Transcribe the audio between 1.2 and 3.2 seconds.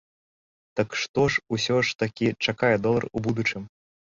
ж усё ж такі чакае долар